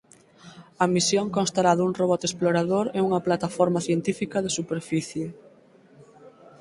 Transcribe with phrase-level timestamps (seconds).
[0.83, 5.27] A misión constará dun robot explorador e unha plataforma científica de superficie.